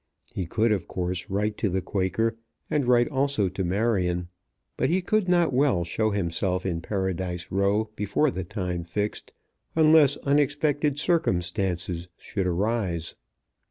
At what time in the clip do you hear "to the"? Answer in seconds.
1.59-1.79